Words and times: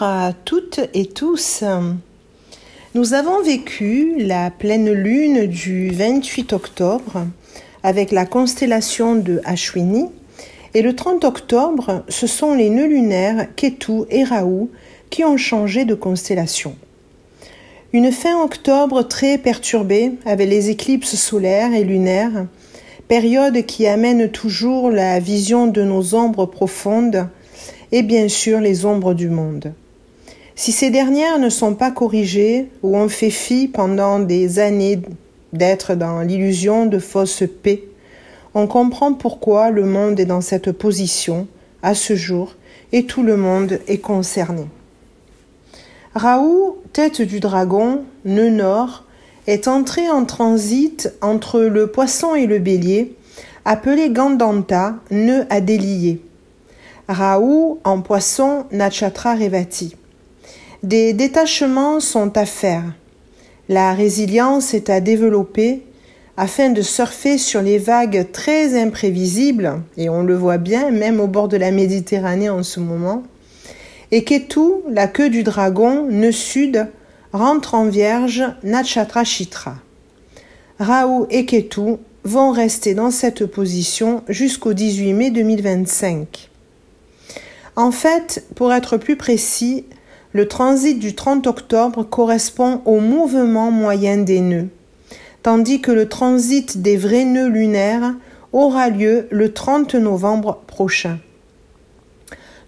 À 0.00 0.32
toutes 0.44 0.80
et 0.94 1.06
tous. 1.06 1.64
Nous 2.94 3.14
avons 3.14 3.42
vécu 3.42 4.14
la 4.18 4.48
pleine 4.50 4.92
lune 4.92 5.46
du 5.46 5.90
28 5.90 6.52
octobre 6.52 7.26
avec 7.82 8.12
la 8.12 8.24
constellation 8.24 9.16
de 9.16 9.40
Ashwini 9.44 10.06
et 10.74 10.82
le 10.82 10.94
30 10.94 11.24
octobre, 11.24 12.04
ce 12.08 12.28
sont 12.28 12.54
les 12.54 12.70
nœuds 12.70 12.86
lunaires 12.86 13.48
Ketu 13.56 14.02
et 14.10 14.22
Rahu 14.22 14.68
qui 15.10 15.24
ont 15.24 15.36
changé 15.36 15.84
de 15.84 15.94
constellation. 15.94 16.76
Une 17.92 18.12
fin 18.12 18.40
octobre 18.40 19.02
très 19.02 19.36
perturbée 19.36 20.12
avec 20.26 20.48
les 20.48 20.70
éclipses 20.70 21.16
solaires 21.16 21.74
et 21.74 21.82
lunaires, 21.82 22.46
période 23.08 23.66
qui 23.66 23.88
amène 23.88 24.28
toujours 24.28 24.90
la 24.90 25.18
vision 25.18 25.66
de 25.66 25.82
nos 25.82 26.14
ombres 26.14 26.46
profondes 26.46 27.26
et 27.90 28.02
bien 28.02 28.28
sûr 28.28 28.60
les 28.60 28.84
ombres 28.84 29.14
du 29.14 29.28
monde. 29.28 29.72
Si 30.58 30.72
ces 30.72 30.90
dernières 30.90 31.38
ne 31.38 31.50
sont 31.50 31.76
pas 31.76 31.92
corrigées 31.92 32.66
ou 32.82 32.96
on 32.96 33.08
fait 33.08 33.30
fi 33.30 33.68
pendant 33.68 34.18
des 34.18 34.58
années 34.58 35.00
d'être 35.52 35.94
dans 35.94 36.18
l'illusion 36.18 36.84
de 36.84 36.98
fausse 36.98 37.44
paix, 37.62 37.84
on 38.54 38.66
comprend 38.66 39.12
pourquoi 39.12 39.70
le 39.70 39.84
monde 39.84 40.18
est 40.18 40.24
dans 40.24 40.40
cette 40.40 40.72
position 40.72 41.46
à 41.84 41.94
ce 41.94 42.16
jour 42.16 42.56
et 42.90 43.04
tout 43.04 43.22
le 43.22 43.36
monde 43.36 43.78
est 43.86 43.98
concerné. 43.98 44.64
Raoult, 46.16 46.78
tête 46.92 47.22
du 47.22 47.38
dragon, 47.38 48.02
nœud 48.24 48.50
nord, 48.50 49.04
est 49.46 49.68
entré 49.68 50.10
en 50.10 50.24
transit 50.24 51.08
entre 51.20 51.60
le 51.60 51.86
poisson 51.86 52.34
et 52.34 52.46
le 52.46 52.58
bélier, 52.58 53.14
appelé 53.64 54.10
Gandanta, 54.10 54.96
nœud 55.12 55.44
à 55.50 55.60
délier. 55.60 56.20
Raoult 57.06 57.78
en 57.84 58.00
poisson 58.00 58.66
Nachatra 58.72 59.36
Revati. 59.36 59.94
Des 60.84 61.12
détachements 61.12 61.98
sont 61.98 62.36
à 62.36 62.46
faire. 62.46 62.84
La 63.68 63.94
résilience 63.94 64.74
est 64.74 64.90
à 64.90 65.00
développer 65.00 65.82
afin 66.36 66.70
de 66.70 66.82
surfer 66.82 67.36
sur 67.36 67.62
les 67.62 67.78
vagues 67.78 68.28
très 68.30 68.80
imprévisibles, 68.80 69.82
et 69.96 70.08
on 70.08 70.22
le 70.22 70.36
voit 70.36 70.58
bien 70.58 70.92
même 70.92 71.18
au 71.18 71.26
bord 71.26 71.48
de 71.48 71.56
la 71.56 71.72
Méditerranée 71.72 72.48
en 72.48 72.62
ce 72.62 72.78
moment, 72.78 73.24
et 74.12 74.22
Ketu, 74.22 74.60
la 74.88 75.08
queue 75.08 75.30
du 75.30 75.42
dragon, 75.42 76.06
nœud 76.08 76.30
sud, 76.30 76.86
rentre 77.32 77.74
en 77.74 77.86
vierge 77.86 78.44
Nachatra 78.62 79.24
Chitra. 79.24 79.74
Raoult 80.78 81.26
et 81.28 81.44
Ketu 81.44 81.96
vont 82.22 82.52
rester 82.52 82.94
dans 82.94 83.10
cette 83.10 83.46
position 83.46 84.22
jusqu'au 84.28 84.74
18 84.74 85.12
mai 85.12 85.30
2025. 85.30 86.50
En 87.74 87.90
fait, 87.90 88.44
pour 88.54 88.72
être 88.72 88.96
plus 88.96 89.16
précis, 89.16 89.84
le 90.32 90.48
transit 90.48 90.98
du 90.98 91.14
30 91.14 91.46
octobre 91.46 92.02
correspond 92.02 92.82
au 92.84 93.00
mouvement 93.00 93.70
moyen 93.70 94.18
des 94.18 94.40
nœuds, 94.40 94.68
tandis 95.42 95.80
que 95.80 95.92
le 95.92 96.08
transit 96.08 96.82
des 96.82 96.96
vrais 96.96 97.24
nœuds 97.24 97.48
lunaires 97.48 98.14
aura 98.52 98.90
lieu 98.90 99.26
le 99.30 99.52
30 99.52 99.94
novembre 99.94 100.60
prochain. 100.66 101.18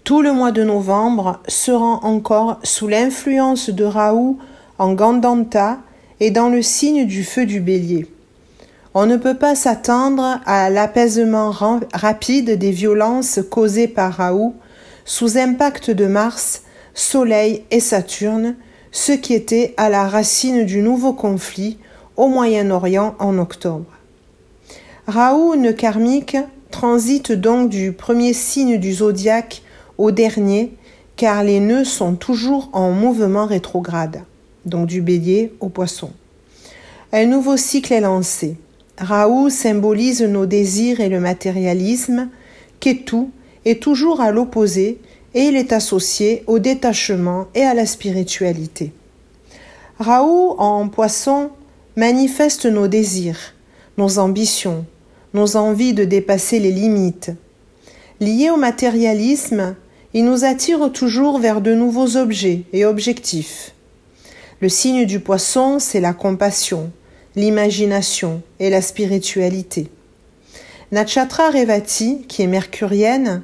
Tout 0.04 0.22
le 0.22 0.32
mois 0.32 0.52
de 0.52 0.64
novembre 0.64 1.40
sera 1.46 2.00
encore 2.04 2.58
sous 2.64 2.88
l'influence 2.88 3.70
de 3.70 3.84
Raoult 3.84 4.38
en 4.78 4.94
Gandanta 4.94 5.78
et 6.20 6.30
dans 6.30 6.48
le 6.48 6.62
signe 6.62 7.06
du 7.06 7.22
feu 7.22 7.46
du 7.46 7.60
bélier. 7.60 8.06
On 8.92 9.06
ne 9.06 9.16
peut 9.16 9.36
pas 9.36 9.54
s'attendre 9.54 10.40
à 10.46 10.68
l'apaisement 10.68 11.52
rapide 11.94 12.58
des 12.58 12.72
violences 12.72 13.40
causées 13.50 13.88
par 13.88 14.14
Raoult 14.14 14.54
sous 15.04 15.38
impact 15.38 15.90
de 15.90 16.06
Mars, 16.06 16.62
Soleil 17.00 17.62
et 17.70 17.80
Saturne, 17.80 18.56
ce 18.92 19.12
qui 19.12 19.32
était 19.32 19.72
à 19.78 19.88
la 19.88 20.06
racine 20.06 20.66
du 20.66 20.82
nouveau 20.82 21.14
conflit 21.14 21.78
au 22.18 22.28
Moyen-Orient 22.28 23.14
en 23.18 23.38
octobre. 23.38 23.86
Raoult, 25.06 25.56
karmique, 25.72 26.36
transite 26.70 27.32
donc 27.32 27.70
du 27.70 27.92
premier 27.92 28.34
signe 28.34 28.78
du 28.78 28.92
zodiaque 28.92 29.62
au 29.96 30.10
dernier, 30.10 30.74
car 31.16 31.42
les 31.42 31.58
nœuds 31.58 31.86
sont 31.86 32.16
toujours 32.16 32.68
en 32.74 32.90
mouvement 32.90 33.46
rétrograde, 33.46 34.20
donc 34.66 34.86
du 34.86 35.00
bélier 35.00 35.54
au 35.60 35.70
poisson. 35.70 36.10
Un 37.12 37.24
nouveau 37.24 37.56
cycle 37.56 37.94
est 37.94 38.02
lancé. 38.02 38.56
Raoult 38.98 39.48
symbolise 39.48 40.20
nos 40.20 40.44
désirs 40.44 41.00
et 41.00 41.08
le 41.08 41.18
matérialisme, 41.18 42.28
Ketu 42.78 43.30
est 43.64 43.82
toujours 43.82 44.20
à 44.20 44.32
l'opposé 44.32 44.98
et 45.34 45.42
il 45.44 45.56
est 45.56 45.72
associé 45.72 46.42
au 46.46 46.58
détachement 46.58 47.46
et 47.54 47.62
à 47.62 47.74
la 47.74 47.86
spiritualité. 47.86 48.92
Raoult 49.98 50.56
en 50.58 50.88
poisson 50.88 51.50
manifeste 51.96 52.66
nos 52.66 52.88
désirs, 52.88 53.54
nos 53.98 54.18
ambitions, 54.18 54.86
nos 55.34 55.56
envies 55.56 55.94
de 55.94 56.04
dépasser 56.04 56.58
les 56.58 56.72
limites. 56.72 57.30
Lié 58.20 58.50
au 58.50 58.56
matérialisme, 58.56 59.76
il 60.12 60.24
nous 60.24 60.44
attire 60.44 60.90
toujours 60.92 61.38
vers 61.38 61.60
de 61.60 61.74
nouveaux 61.74 62.16
objets 62.16 62.62
et 62.72 62.84
objectifs. 62.84 63.74
Le 64.60 64.68
signe 64.68 65.06
du 65.06 65.20
poisson, 65.20 65.78
c'est 65.78 66.00
la 66.00 66.12
compassion, 66.12 66.90
l'imagination 67.36 68.42
et 68.58 68.70
la 68.70 68.82
spiritualité. 68.82 69.88
Nachatra 70.92 71.50
Revati, 71.50 72.24
qui 72.26 72.42
est 72.42 72.48
mercurienne, 72.48 73.42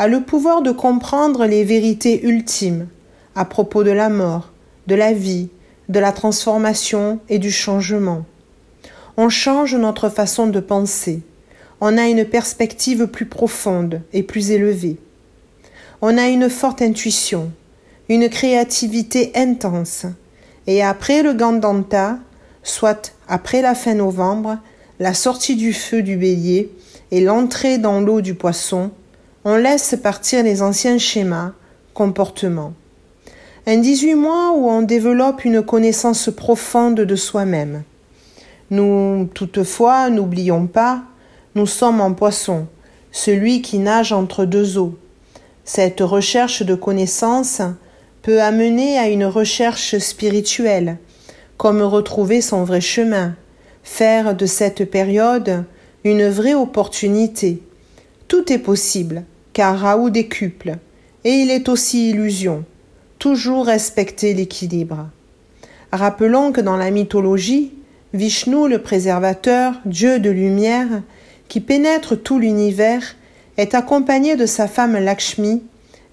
a 0.00 0.08
le 0.08 0.22
pouvoir 0.22 0.62
de 0.62 0.70
comprendre 0.70 1.44
les 1.44 1.62
vérités 1.62 2.24
ultimes 2.24 2.88
à 3.34 3.44
propos 3.44 3.84
de 3.84 3.90
la 3.90 4.08
mort, 4.08 4.50
de 4.86 4.94
la 4.94 5.12
vie, 5.12 5.50
de 5.90 6.00
la 6.00 6.10
transformation 6.10 7.20
et 7.28 7.38
du 7.38 7.50
changement. 7.50 8.24
On 9.18 9.28
change 9.28 9.74
notre 9.74 10.08
façon 10.08 10.46
de 10.46 10.58
penser. 10.58 11.20
On 11.82 11.98
a 11.98 12.08
une 12.08 12.24
perspective 12.24 13.08
plus 13.08 13.26
profonde 13.26 14.00
et 14.14 14.22
plus 14.22 14.52
élevée. 14.52 14.96
On 16.00 16.16
a 16.16 16.28
une 16.28 16.48
forte 16.48 16.80
intuition, 16.80 17.50
une 18.08 18.30
créativité 18.30 19.32
intense. 19.34 20.06
Et 20.66 20.82
après 20.82 21.22
le 21.22 21.34
Gandanta, 21.34 22.16
soit 22.62 23.12
après 23.28 23.60
la 23.60 23.74
fin 23.74 23.92
novembre, 23.92 24.56
la 24.98 25.12
sortie 25.12 25.56
du 25.56 25.74
feu 25.74 26.00
du 26.00 26.16
bélier 26.16 26.72
et 27.10 27.20
l'entrée 27.20 27.76
dans 27.76 28.00
l'eau 28.00 28.22
du 28.22 28.32
poisson, 28.32 28.92
on 29.44 29.56
laisse 29.56 29.96
partir 30.02 30.42
les 30.42 30.60
anciens 30.60 30.98
schémas, 30.98 31.52
comportements. 31.94 32.74
Un 33.66 33.78
18 33.78 34.14
mois 34.14 34.52
où 34.52 34.68
on 34.68 34.82
développe 34.82 35.44
une 35.44 35.62
connaissance 35.62 36.30
profonde 36.34 37.00
de 37.00 37.16
soi-même. 37.16 37.82
Nous, 38.70 39.28
toutefois, 39.34 40.10
n'oublions 40.10 40.66
pas, 40.66 41.02
nous 41.54 41.66
sommes 41.66 42.00
en 42.00 42.12
poisson, 42.12 42.66
celui 43.12 43.62
qui 43.62 43.78
nage 43.78 44.12
entre 44.12 44.44
deux 44.44 44.78
eaux. 44.78 44.98
Cette 45.64 46.00
recherche 46.00 46.62
de 46.62 46.74
connaissance 46.74 47.62
peut 48.22 48.42
amener 48.42 48.98
à 48.98 49.08
une 49.08 49.24
recherche 49.24 49.96
spirituelle, 49.98 50.98
comme 51.56 51.80
retrouver 51.80 52.40
son 52.40 52.64
vrai 52.64 52.80
chemin, 52.80 53.34
faire 53.82 54.34
de 54.34 54.46
cette 54.46 54.90
période 54.90 55.64
une 56.04 56.28
vraie 56.28 56.54
opportunité. 56.54 57.62
Tout 58.30 58.52
est 58.52 58.58
possible, 58.58 59.24
car 59.52 59.76
Raoult 59.76 60.10
décuple, 60.10 60.76
et 61.24 61.32
il 61.32 61.50
est 61.50 61.68
aussi 61.68 62.10
illusion, 62.10 62.64
toujours 63.18 63.66
respecter 63.66 64.34
l'équilibre. 64.34 65.08
Rappelons 65.90 66.52
que 66.52 66.60
dans 66.60 66.76
la 66.76 66.92
mythologie, 66.92 67.72
Vishnu, 68.14 68.68
le 68.68 68.78
préservateur, 68.78 69.80
Dieu 69.84 70.20
de 70.20 70.30
lumière, 70.30 71.02
qui 71.48 71.58
pénètre 71.58 72.22
tout 72.22 72.38
l'univers, 72.38 73.16
est 73.56 73.74
accompagné 73.74 74.36
de 74.36 74.46
sa 74.46 74.68
femme 74.68 74.96
Lakshmi, 74.96 75.64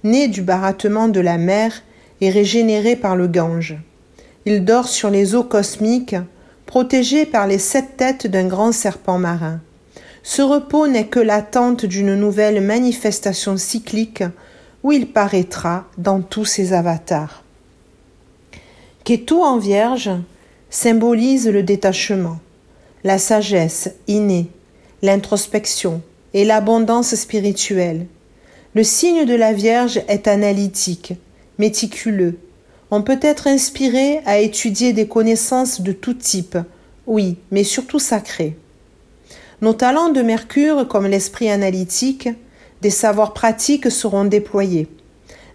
née 0.03 0.27
du 0.27 0.41
barattement 0.41 1.09
de 1.09 1.19
la 1.19 1.37
mer 1.37 1.83
et 2.19 2.31
régénérée 2.31 2.95
par 2.95 3.15
le 3.15 3.27
Gange. 3.27 3.75
Il 4.47 4.65
dort 4.65 4.87
sur 4.87 5.11
les 5.11 5.35
eaux 5.35 5.43
cosmiques, 5.43 6.15
protégé 6.65 7.27
par 7.27 7.45
les 7.45 7.59
sept 7.59 7.95
têtes 7.95 8.25
d'un 8.25 8.47
grand 8.47 8.71
serpent 8.71 9.19
marin. 9.19 9.61
Ce 10.23 10.41
repos 10.41 10.87
n'est 10.87 11.07
que 11.07 11.19
l'attente 11.19 11.85
d'une 11.85 12.15
nouvelle 12.15 12.61
manifestation 12.61 13.57
cyclique 13.57 14.23
où 14.83 14.91
il 14.91 15.07
paraîtra 15.07 15.87
dans 15.97 16.21
tous 16.21 16.45
ses 16.45 16.73
avatars. 16.73 17.43
Ketu 19.03 19.35
en 19.35 19.57
vierge 19.57 20.11
symbolise 20.69 21.47
le 21.47 21.63
détachement, 21.63 22.39
la 23.03 23.17
sagesse 23.17 23.89
innée, 24.07 24.47
l'introspection 25.01 26.01
et 26.33 26.45
l'abondance 26.45 27.15
spirituelle. 27.15 28.07
Le 28.73 28.83
signe 28.83 29.25
de 29.25 29.33
la 29.33 29.53
Vierge 29.53 30.01
est 30.07 30.27
analytique, 30.27 31.13
méticuleux. 31.57 32.37
On 32.91 33.01
peut 33.01 33.19
être 33.21 33.47
inspiré 33.47 34.19
à 34.25 34.39
étudier 34.39 34.93
des 34.93 35.07
connaissances 35.07 35.81
de 35.81 35.91
tout 35.91 36.13
type, 36.13 36.57
oui, 37.05 37.37
mais 37.51 37.63
surtout 37.63 37.99
sacrées. 37.99 38.57
Nos 39.59 39.73
talents 39.73 40.09
de 40.09 40.21
Mercure, 40.21 40.87
comme 40.87 41.07
l'esprit 41.07 41.49
analytique, 41.49 42.29
des 42.83 42.91
savoirs 42.91 43.33
pratiques 43.33 43.89
seront 43.89 44.25
déployés. 44.25 44.87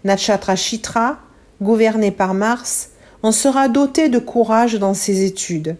Natchatra 0.02 0.56
Chitra, 0.56 1.18
gouverné 1.60 2.10
par 2.10 2.34
Mars, 2.34 2.90
on 3.22 3.30
sera 3.30 3.68
doté 3.68 4.08
de 4.08 4.18
courage 4.18 4.74
dans 4.74 4.94
ses 4.94 5.24
études. 5.24 5.76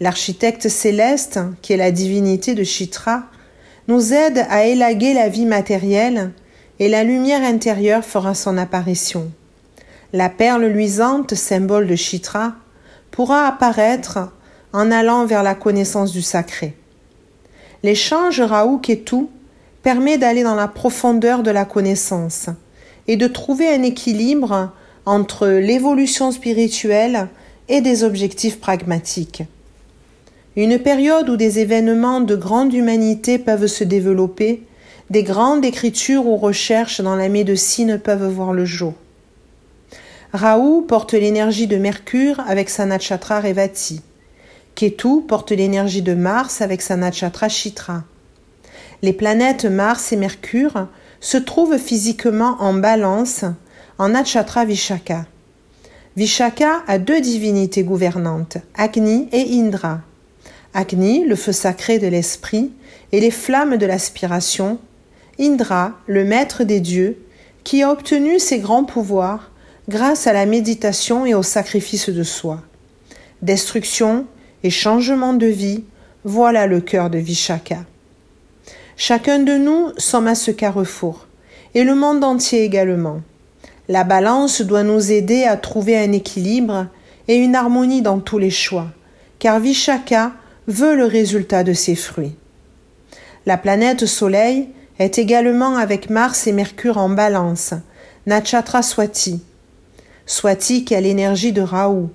L'architecte 0.00 0.68
céleste, 0.68 1.40
qui 1.62 1.72
est 1.72 1.78
la 1.78 1.92
divinité 1.92 2.54
de 2.54 2.62
Chitra, 2.62 3.22
nous 3.88 4.12
aide 4.12 4.44
à 4.50 4.66
élaguer 4.66 5.14
la 5.14 5.30
vie 5.30 5.46
matérielle 5.46 6.32
et 6.78 6.90
la 6.90 7.04
lumière 7.04 7.42
intérieure 7.42 8.04
fera 8.04 8.34
son 8.34 8.58
apparition. 8.58 9.30
La 10.12 10.28
perle 10.28 10.66
luisante, 10.66 11.34
symbole 11.34 11.86
de 11.86 11.96
Chitra, 11.96 12.52
pourra 13.10 13.46
apparaître 13.46 14.30
en 14.74 14.90
allant 14.90 15.24
vers 15.24 15.42
la 15.42 15.54
connaissance 15.54 16.12
du 16.12 16.20
sacré. 16.20 16.76
L'échange 17.82 18.40
Raoult-Ketou 18.40 19.28
permet 19.82 20.16
d'aller 20.16 20.44
dans 20.44 20.54
la 20.54 20.68
profondeur 20.68 21.42
de 21.42 21.50
la 21.50 21.64
connaissance 21.64 22.48
et 23.08 23.16
de 23.16 23.26
trouver 23.26 23.68
un 23.68 23.82
équilibre 23.82 24.70
entre 25.04 25.48
l'évolution 25.48 26.30
spirituelle 26.30 27.28
et 27.68 27.80
des 27.80 28.04
objectifs 28.04 28.60
pragmatiques. 28.60 29.42
Une 30.54 30.78
période 30.78 31.28
où 31.28 31.36
des 31.36 31.58
événements 31.58 32.20
de 32.20 32.36
grande 32.36 32.72
humanité 32.72 33.38
peuvent 33.38 33.66
se 33.66 33.84
développer, 33.84 34.62
des 35.10 35.22
grandes 35.24 35.64
écritures 35.64 36.26
ou 36.26 36.36
recherches 36.36 37.00
dans 37.00 37.16
la 37.16 37.28
médecine 37.28 37.98
peuvent 37.98 38.28
voir 38.28 38.52
le 38.52 38.64
jour. 38.64 38.94
Raoult 40.32 40.82
porte 40.82 41.12
l'énergie 41.14 41.66
de 41.66 41.76
Mercure 41.76 42.40
avec 42.46 42.70
sa 42.70 42.86
Natchatra 42.86 43.40
Revati. 43.40 44.02
Ketu 44.74 45.22
porte 45.26 45.52
l'énergie 45.52 46.02
de 46.02 46.14
Mars 46.14 46.60
avec 46.60 46.82
sa 46.82 46.96
Natchatra 46.96 47.48
Chitra. 47.48 48.04
Les 49.02 49.12
planètes 49.12 49.64
Mars 49.64 50.12
et 50.12 50.16
Mercure 50.16 50.88
se 51.20 51.36
trouvent 51.36 51.78
physiquement 51.78 52.56
en 52.60 52.74
balance 52.74 53.44
en 53.98 54.10
Natchatra 54.10 54.64
Vishaka. 54.64 55.26
Vishaka 56.16 56.82
a 56.86 56.98
deux 56.98 57.20
divinités 57.20 57.84
gouvernantes, 57.84 58.58
Agni 58.74 59.28
et 59.32 59.58
Indra. 59.58 60.00
Agni, 60.74 61.24
le 61.24 61.36
feu 61.36 61.52
sacré 61.52 61.98
de 61.98 62.06
l'esprit, 62.06 62.72
et 63.12 63.20
les 63.20 63.30
flammes 63.30 63.76
de 63.76 63.86
l'aspiration. 63.86 64.78
Indra, 65.38 65.92
le 66.06 66.24
maître 66.24 66.64
des 66.64 66.80
dieux, 66.80 67.18
qui 67.64 67.82
a 67.82 67.90
obtenu 67.90 68.38
ses 68.38 68.58
grands 68.58 68.84
pouvoirs 68.84 69.50
grâce 69.88 70.26
à 70.26 70.32
la 70.32 70.46
méditation 70.46 71.26
et 71.26 71.34
au 71.34 71.42
sacrifice 71.42 72.08
de 72.08 72.22
soi. 72.22 72.60
Destruction 73.42 74.26
et 74.62 74.70
changement 74.70 75.32
de 75.34 75.46
vie, 75.46 75.84
voilà 76.24 76.66
le 76.66 76.80
cœur 76.80 77.10
de 77.10 77.18
Vishaka. 77.18 77.84
Chacun 78.96 79.40
de 79.40 79.56
nous 79.56 79.90
sommes 79.96 80.28
à 80.28 80.34
ce 80.34 80.50
carrefour, 80.50 81.26
et 81.74 81.84
le 81.84 81.94
monde 81.94 82.22
entier 82.22 82.62
également. 82.62 83.20
La 83.88 84.04
balance 84.04 84.60
doit 84.62 84.84
nous 84.84 85.10
aider 85.10 85.44
à 85.44 85.56
trouver 85.56 85.98
un 85.98 86.12
équilibre 86.12 86.86
et 87.28 87.36
une 87.36 87.56
harmonie 87.56 88.02
dans 88.02 88.20
tous 88.20 88.38
les 88.38 88.50
choix, 88.50 88.88
car 89.38 89.58
Vishaka 89.58 90.32
veut 90.68 90.94
le 90.94 91.06
résultat 91.06 91.64
de 91.64 91.72
ses 91.72 91.96
fruits. 91.96 92.36
La 93.46 93.56
planète 93.56 94.06
Soleil 94.06 94.68
est 94.98 95.18
également 95.18 95.76
avec 95.76 96.10
Mars 96.10 96.46
et 96.46 96.52
Mercure 96.52 96.98
en 96.98 97.08
balance, 97.08 97.74
Nachatra 98.26 98.82
Swati, 98.82 99.42
Soit-il 100.26 100.84
qui 100.84 100.94
a 100.94 101.00
l'énergie 101.00 101.52
de 101.52 101.62
Raoult. 101.62 102.10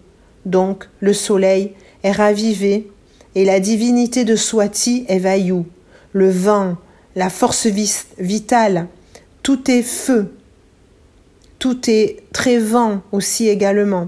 Donc, 0.46 0.88
le 1.02 1.14
soleil 1.14 1.74
est 2.04 2.12
ravivé 2.12 2.90
et 3.36 3.46
la 3.46 3.60
divinité 3.60 4.26
de 4.26 4.36
Swati 4.36 5.06
est 5.08 5.20
Vayu. 5.20 5.64
Le 6.14 6.30
vent, 6.30 6.76
la 7.16 7.30
force 7.30 7.68
vitale, 8.18 8.88
tout 9.44 9.70
est 9.70 9.84
feu. 9.84 10.34
Tout 11.60 11.90
est 11.90 12.24
très 12.34 12.58
vent 12.58 13.02
aussi 13.12 13.48
également. 13.48 14.08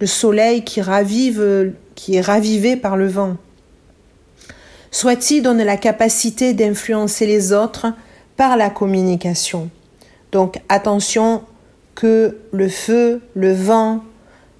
Le 0.00 0.06
soleil 0.06 0.64
qui 0.64 0.80
ravive, 0.80 1.72
qui 1.94 2.16
est 2.16 2.20
ravivé 2.20 2.76
par 2.76 2.96
le 2.96 3.08
vent. 3.08 3.36
Swati 4.90 5.40
donne 5.40 5.62
la 5.62 5.76
capacité 5.76 6.52
d'influencer 6.52 7.26
les 7.26 7.52
autres 7.52 7.86
par 8.36 8.56
la 8.56 8.70
communication. 8.70 9.70
Donc 10.32 10.60
attention 10.68 11.42
que 11.94 12.38
le 12.52 12.68
feu, 12.68 13.20
le 13.34 13.52
vent 13.52 14.02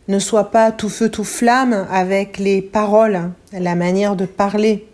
ne 0.09 0.19
soient 0.19 0.51
pas 0.51 0.73
tout 0.73 0.89
feu, 0.89 1.09
tout 1.09 1.25
flamme 1.25 1.87
avec 1.91 2.39
les 2.39 2.61
paroles, 2.61 3.31
la 3.53 3.75
manière 3.75 4.17
de 4.17 4.27
parler, 4.27 4.87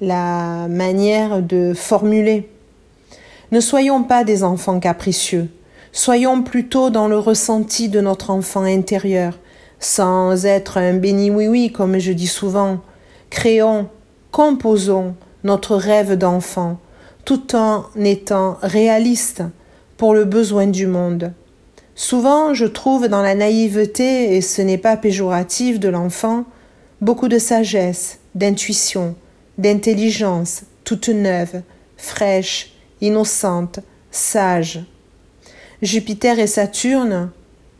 la 0.00 0.68
manière 0.68 1.42
de 1.42 1.72
formuler. 1.74 2.48
Ne 3.52 3.60
soyons 3.60 4.02
pas 4.02 4.24
des 4.24 4.44
enfants 4.44 4.80
capricieux, 4.80 5.48
soyons 5.92 6.42
plutôt 6.42 6.90
dans 6.90 7.08
le 7.08 7.18
ressenti 7.18 7.88
de 7.88 8.00
notre 8.00 8.30
enfant 8.30 8.62
intérieur, 8.62 9.38
sans 9.78 10.44
être 10.44 10.78
un 10.78 10.94
béni 10.94 11.30
oui-oui 11.30 11.72
comme 11.72 11.98
je 11.98 12.12
dis 12.12 12.26
souvent. 12.26 12.78
Créons, 13.30 13.88
composons 14.30 15.14
notre 15.44 15.76
rêve 15.76 16.16
d'enfant, 16.16 16.78
tout 17.24 17.54
en 17.54 17.86
étant 17.96 18.58
réaliste 18.62 19.42
pour 19.96 20.12
le 20.14 20.24
besoin 20.24 20.66
du 20.66 20.86
monde. 20.86 21.32
Souvent, 21.98 22.52
je 22.52 22.66
trouve 22.66 23.08
dans 23.08 23.22
la 23.22 23.34
naïveté, 23.34 24.36
et 24.36 24.42
ce 24.42 24.60
n'est 24.60 24.76
pas 24.76 24.98
péjoratif 24.98 25.80
de 25.80 25.88
l'enfant, 25.88 26.44
beaucoup 27.00 27.28
de 27.28 27.38
sagesse, 27.38 28.18
d'intuition, 28.34 29.14
d'intelligence, 29.56 30.64
toute 30.84 31.08
neuve, 31.08 31.62
fraîche, 31.96 32.74
innocente, 33.00 33.80
sage. 34.10 34.84
Jupiter 35.80 36.38
et 36.38 36.46
Saturne 36.46 37.30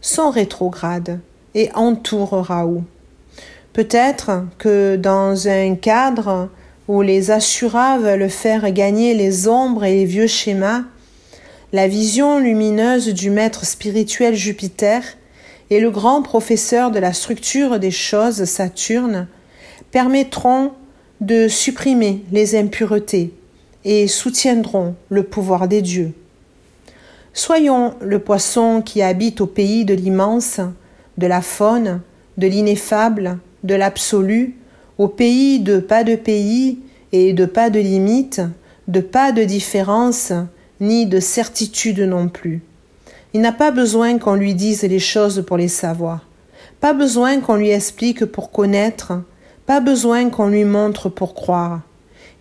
sont 0.00 0.30
rétrogrades 0.30 1.20
et 1.54 1.70
entourent 1.74 2.42
Raoult. 2.42 2.84
Peut-être 3.74 4.44
que 4.56 4.96
dans 4.96 5.46
un 5.46 5.74
cadre 5.74 6.48
où 6.88 7.02
les 7.02 7.30
assuras 7.30 7.98
veulent 7.98 8.30
faire 8.30 8.72
gagner 8.72 9.12
les 9.12 9.46
ombres 9.46 9.84
et 9.84 9.94
les 9.94 10.04
vieux 10.06 10.26
schémas, 10.26 10.84
la 11.72 11.88
vision 11.88 12.38
lumineuse 12.38 13.08
du 13.08 13.30
maître 13.30 13.64
spirituel 13.64 14.34
Jupiter 14.34 15.02
et 15.70 15.80
le 15.80 15.90
grand 15.90 16.22
professeur 16.22 16.90
de 16.90 17.00
la 17.00 17.12
structure 17.12 17.80
des 17.80 17.90
choses 17.90 18.44
Saturne 18.44 19.26
permettront 19.90 20.72
de 21.20 21.48
supprimer 21.48 22.22
les 22.30 22.56
impuretés 22.56 23.32
et 23.84 24.06
soutiendront 24.06 24.94
le 25.08 25.24
pouvoir 25.24 25.66
des 25.66 25.82
dieux. 25.82 26.12
Soyons 27.32 27.94
le 28.00 28.20
poisson 28.20 28.80
qui 28.80 29.02
habite 29.02 29.40
au 29.40 29.46
pays 29.46 29.84
de 29.84 29.94
l'immense, 29.94 30.60
de 31.18 31.26
la 31.26 31.42
faune, 31.42 32.00
de 32.38 32.46
l'ineffable, 32.46 33.38
de 33.64 33.74
l'absolu, 33.74 34.56
au 34.98 35.08
pays 35.08 35.60
de 35.60 35.78
pas 35.78 36.04
de 36.04 36.14
pays 36.14 36.78
et 37.12 37.32
de 37.32 37.44
pas 37.44 37.70
de 37.70 37.80
limite, 37.80 38.40
de 38.88 39.00
pas 39.00 39.32
de 39.32 39.42
différence, 39.42 40.32
ni 40.80 41.06
de 41.06 41.20
certitude 41.20 42.00
non 42.00 42.28
plus. 42.28 42.62
Il 43.34 43.40
n'a 43.40 43.52
pas 43.52 43.70
besoin 43.70 44.18
qu'on 44.18 44.34
lui 44.34 44.54
dise 44.54 44.82
les 44.82 44.98
choses 44.98 45.44
pour 45.46 45.56
les 45.56 45.68
savoir, 45.68 46.26
pas 46.80 46.92
besoin 46.92 47.40
qu'on 47.40 47.56
lui 47.56 47.70
explique 47.70 48.24
pour 48.24 48.50
connaître, 48.50 49.12
pas 49.66 49.80
besoin 49.80 50.30
qu'on 50.30 50.48
lui 50.48 50.64
montre 50.64 51.08
pour 51.08 51.34
croire. 51.34 51.80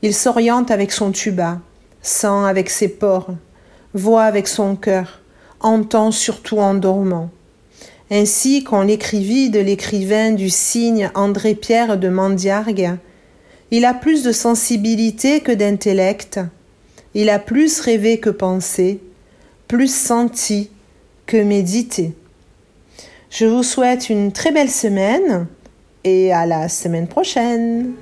Il 0.01 0.13
s'oriente 0.13 0.72
avec 0.72 0.92
son 0.92 1.12
tuba, 1.12 1.60
sent 2.01 2.27
avec 2.27 2.70
ses 2.70 2.88
pores, 2.88 3.32
voit 3.94 4.24
avec 4.24 4.48
son 4.48 4.75
cœur, 4.75 5.22
entend 5.60 6.12
surtout 6.12 6.60
en 6.60 6.75
dormant. 6.75 7.30
Ainsi 8.12 8.63
qu'on 8.63 8.82
l'écrivit 8.82 9.50
de 9.50 9.60
l'écrivain 9.60 10.32
du 10.32 10.51
cygne 10.51 11.10
André-Pierre 11.15 11.98
de 11.98 12.10
Mandiargue, 12.10 12.98
il 13.72 13.86
a 13.86 13.96
plus 13.96 14.22
de 14.22 14.32
sensibilité 14.32 15.39
que 15.39 15.51
d'intellect, 15.51 16.39
il 17.15 17.29
a 17.29 17.39
plus 17.39 17.79
rêvé 17.79 18.19
que 18.19 18.29
pensé, 18.29 19.00
plus 19.67 19.91
senti 19.91 20.69
que 21.25 21.38
médité. 21.38 22.13
Je 23.31 23.45
vous 23.45 23.63
souhaite 23.63 24.10
une 24.10 24.31
très 24.31 24.51
belle 24.51 24.69
semaine 24.69 25.48
et 26.03 26.31
à 26.31 26.45
la 26.45 26.69
semaine 26.69 27.07
prochaine. 27.07 27.93